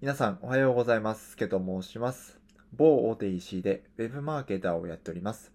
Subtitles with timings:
[0.00, 1.36] 皆さんおはようございます。
[1.36, 2.38] けと申します。
[2.72, 5.50] 某大手 EC で Web マーケターをやっております。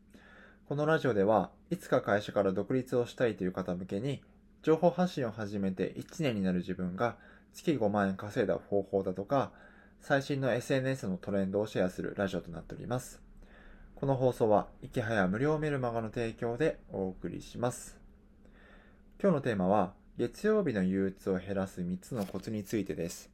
[0.68, 4.21] このラジオではいつか会社から独立をしたいという方向けに
[4.62, 7.16] 情報発信を始めて1年になる自分が
[7.54, 9.53] 月5万円稼いだ方法だとか
[10.01, 13.21] 最新の SNS のトレンドをシェアするラジオとなっております。
[13.96, 17.98] この放送は、いきはや無料メルマガの提供でお送りします。
[19.21, 23.34] 今日のテーマは、月曜日の憂鬱を減らす3つのコツについてです。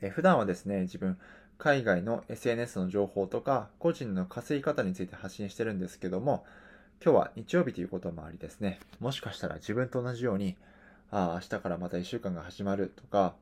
[0.00, 1.18] え普段はですね、自分、
[1.58, 6.44] 海外の SNS の情報とか、個人の稼ぎ方について発信してるんですけども、
[7.04, 10.56] 今日は日曜日ということもありですね、もしかしたら自分と同じように、
[11.10, 13.34] ああ、明日からまた1週間が始まるとか、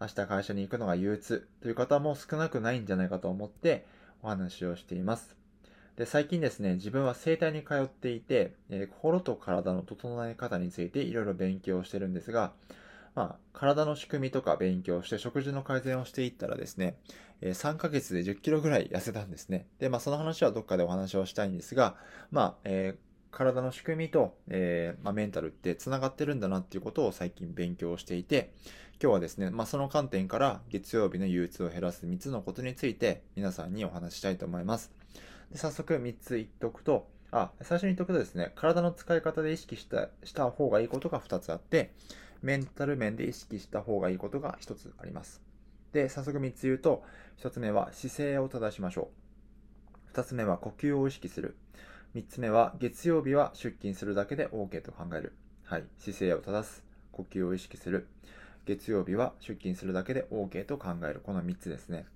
[0.00, 3.84] 明日会社に行くのが憂鬱という方も少なくないんじゃないかと思って
[4.22, 5.36] お話をしています。
[5.96, 12.52] で、最近ですね、自分は整体に通っていて、えー、心と体の整え方についていろいろ勉強してるんですが、
[13.14, 16.96] まあ、体の仕組みとか勉強して食事の改善をしていったらですね、
[17.40, 19.66] え、3ヶ月で10キロぐらい痩せたんですね。
[19.78, 21.96] で、まあ、その話はどっかでお話をしたいんですが、
[22.30, 28.52] まあ、えー体の仕組みと、えー、まあ、メンタルって繋がってるんだなっていうことを最近勉強していて、
[29.02, 34.92] 今日はですね、まあ、その観点から月曜日の憂鬱を減らす3つのことについて皆さんにお話ししたいと思います。
[35.50, 41.92] で早速3つ言っておくと、あ、最初に言っておくとですね、体の使い方で意識した、した方がいいことが2つあって、
[42.42, 45.42] メンタル面で意識した方がいいことが1つあります。
[45.92, 47.02] で、早速3つ言うと、
[47.38, 49.10] 1つ目は姿勢を正しましょ
[50.12, 50.16] う。
[50.16, 51.56] 2つ目は呼吸を意識する。
[52.14, 55.32] 3つ目は月曜日は出勤するだけで OK と考える。
[55.64, 55.84] はい。
[55.98, 56.82] 姿勢を正す。
[57.12, 58.08] 呼吸を意識する。
[58.66, 61.20] 月曜日は出勤するだけで OK と考える。
[61.24, 62.06] この3つですね。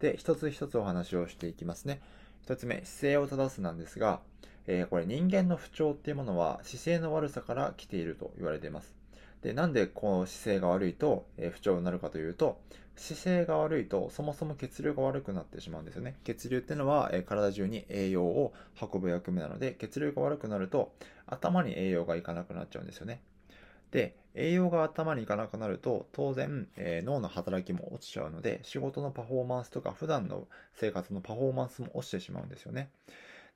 [0.00, 2.00] で、一つ一つお話をしていきますね。
[2.42, 4.20] 一つ目、姿勢を正すなんですが、
[4.66, 8.97] えー、これ人間の不調っていうものは姿勢の悪さから来ていると言われています。
[9.42, 12.60] で、なんでこの姿勢が悪いと、え、不調になるかというと、
[12.96, 16.16] 姿勢が悪いとそもそも血流が悪くなってしまうんですよね。
[16.24, 20.92] 血流っていうのは、え、体中に栄養を運ぶ役目なので、血流が悪くなると
[21.26, 23.20] 頭に栄養がいかなくなっちゃうんですよね。
[23.92, 32.90] で、栄養が頭にいかなくなると、当然、えー、脳の働きも落ちちゃうので、仕事のパフォーマンスとか、普段の生活のパフォーマンスも落ちてしまうんですよね。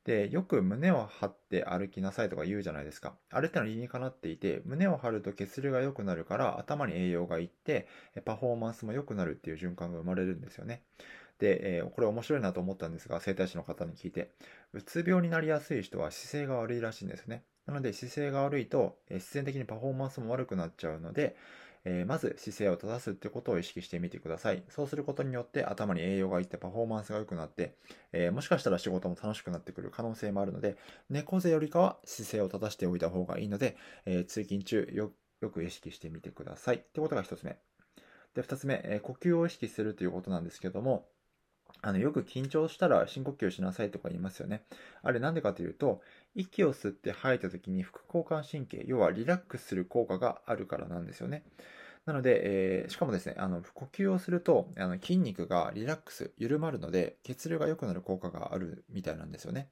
[0.04, 3.14] で、よく胸を張って歩きなさいとか言うじゃないですか。
[3.30, 7.86] あれってのは理にかなっていて、胸を張ると血流が良くなるから、頭に栄養がいって、
[8.24, 10.82] パフォーマンスも良くなるっていう循環が生まれるんですよね。
[11.38, 14.30] で、えー、これ面白いなと思ったんですが、整体師の方に聞いて、
[14.72, 17.44] うつ病になりやすい人は姿勢が悪いらしいんですね。
[17.66, 21.36] なので姿勢が悪いと、えー、必然的にパフォーマンスも悪くなっちゃうので、
[21.84, 24.62] えー、まず姿勢を正すってことを意識してみてください。
[24.68, 27.74] そうすることによって頭に栄養がいってパフォーマンスが良くなって、
[28.12, 30.76] えー、もしかしたら仕事も楽しくなってくる可能性もあるので、
[31.10, 33.76] 猫背よりかは姿勢を正しておいた方がいいので、
[34.06, 36.76] えー、通勤中よよく意識してみてください。
[36.76, 37.58] ってことが1つ目。
[38.34, 41.08] で、2つ目、え呼吸を意識するということなんですけども、
[41.80, 44.64] あの、よく緊張したら深呼吸しなさいとか言いますよね。
[45.02, 46.00] あれなんでかというと、
[46.34, 51.42] 息を吸って吐いた時に副交感神経、要はリラックスする効果があるからなんですよね。
[52.04, 52.40] なので、
[52.82, 59.68] えー、しかもですね、あの、呼吸をすると、あの、筋肉がリラックス、緩まるので、血流が良くなる効果があるみたいなんですよね。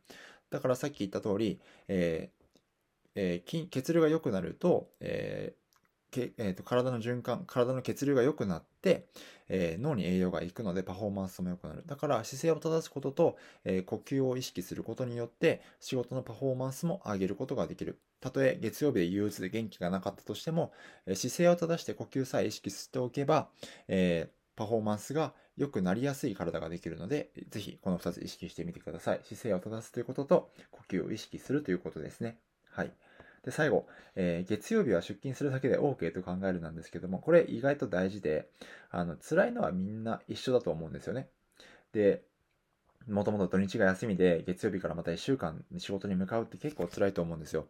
[0.51, 2.41] だからさっき言った通り、えー
[3.17, 5.55] えー、血流が良くなると、え
[6.11, 9.07] けえーと、体の循環、体の血流が良くなって、
[9.49, 11.83] えー、脳に栄養がいくのでパフォーマンスも良くなる。
[11.87, 17.99] だから姿勢を正すことと、えー、呼吸を意識することによって仕事のパフォーマンスも上げることができる。
[18.21, 20.73] たとえ月曜日で憂鬱で元気がなかったとしても、
[21.07, 23.49] えー、姿勢を正して呼吸さえ意識しておけば、
[23.89, 29.21] えパフォーマンスが良くなりやすい体ができるので、ぜひこの2つ意識してみてください。
[29.25, 32.39] 姿勢を正すということと、呼吸を意識するということですね。
[32.71, 32.93] はい。
[33.45, 33.87] で、最後、
[34.17, 38.49] えー、月曜日は出勤するだけで OK と考えるなんですけども、これ意外と大事で、
[38.91, 41.29] あの、辛いのはみんな一緒だと思うんですよね。
[41.93, 42.23] で、
[43.09, 47.67] もともと土日が休みで、月曜日からまた1週間仕事に向かうって結構辛いと思うんですよ。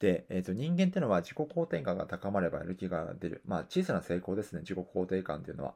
[0.00, 3.42] で、えっ、ー、と、人間ってのは自己肯定感が高まればやる気が出る。
[3.46, 5.74] まあ、小さな成功ですね、自己肯定感っていうのは。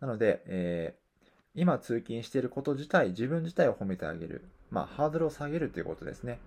[0.00, 4.48] なので、えー、今通勤していること自体、自分自体を褒めてあげる。
[4.70, 6.38] まあ、ハードルを下げるということですね。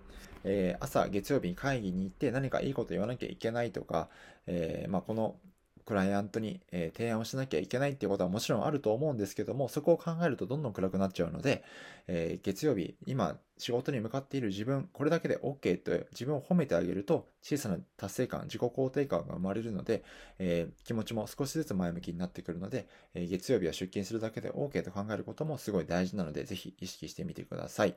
[0.44, 4.08] えー、朝、月曜日に会議に行って何かいいこと言わなきゃいけないとか、
[4.46, 5.36] えー、まあ、この
[5.84, 11.64] クライアントに、え提案をしなきゃいけないっていうことはもちろんあると思うんですけども、そこを考えるとどんどん暗くなっちゃうので、
[12.06, 20.04] えー、月曜日、今仕事に向かっている自分、これだけで OK と自分を褒めてあげると、小さな達成感、自己肯定感が生まれるので、
[20.38, 27.94] えー、気持ちも少しずつ前向きになってくるので、え、月曜日は出勤するだけで OK と考えることもすごい大事なので、ぜひ意識してみてください。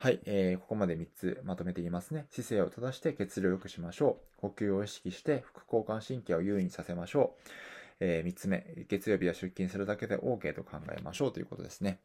[0.00, 2.26] はい、えー、ここまで3つまとめていますね。
[2.30, 4.40] 姿勢を正して血流を良くしましょう。
[4.40, 7.50] 呼吸を意識して副交感神経を優位にさせましょう。
[7.98, 11.98] えー、3つ目、月曜日は出勤するだけで OK と考えましょうということですね。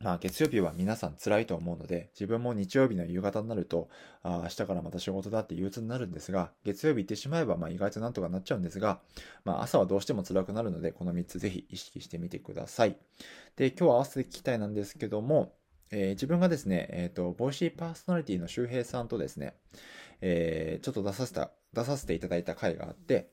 [0.00, 3.88] まあ、月曜日は皆さん辛いと思うので、自分も日曜日の夕方になると、
[4.22, 9.00] あ明日からまた仕事だって憂鬱になるんですが、月曜日行ってしまえば、まあ、意外となんとかなっちゃうんですが、
[9.46, 12.98] まあ、朝はどうしても辛くなるので、この3つぜひ意識してみてください。
[13.56, 15.54] で、今日は合わせて聞きたいなんですけども、
[15.90, 19.54] えー、自分がですね、えっ、ー、と、ボイシーパーソナリティの周平さんとですね、
[20.20, 23.30] えー、ちょっと出させた、出させていただいた回があって、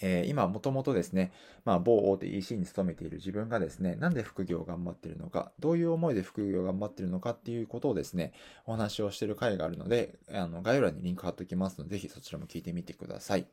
[0.00, 1.32] えー、今、もともとですね、
[1.64, 8.32] まあ、某大手 EC に勤めている自分がですね、なんで副業を頑張ってるのか、どういう思いで副業を頑張ってるのかっていうことをですね、
[8.66, 13.46] お話をしている回があるので、あの、概要欄にリンク貼っておきますので、ぜひそちらも聞いてみてください。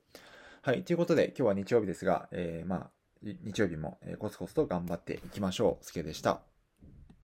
[0.61, 2.89] はい、ということで、今日は日曜日ですが、えー、まあ、
[3.21, 5.85] 日曜日もコツコツと頑張っていきましょう。
[5.85, 6.54] すけでした。